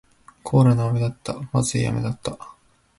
[0.41, 1.33] コーラ味の飴だった。
[1.39, 2.35] 不味い飴だった。